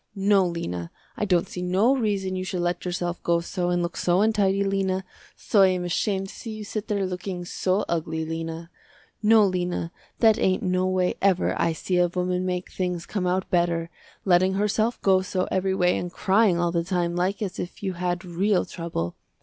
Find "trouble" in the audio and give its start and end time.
18.65-19.15